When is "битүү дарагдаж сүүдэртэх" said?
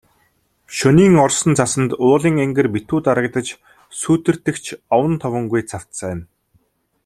2.75-4.57